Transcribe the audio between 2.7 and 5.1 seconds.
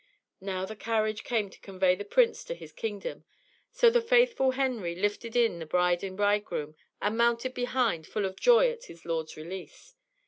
kingdom, so the faithful Henry